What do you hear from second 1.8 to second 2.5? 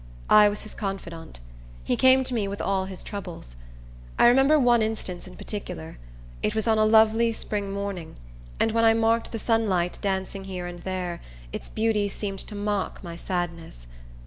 He came to me